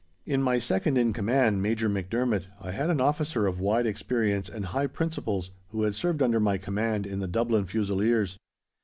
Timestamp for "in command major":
0.97-1.87